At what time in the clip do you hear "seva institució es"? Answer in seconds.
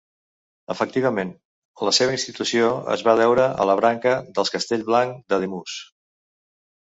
1.97-3.03